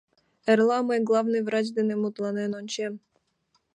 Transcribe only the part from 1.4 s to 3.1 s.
врач дене мутланен ончем.